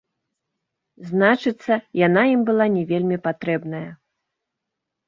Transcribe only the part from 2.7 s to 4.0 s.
не вельмі патрэбная.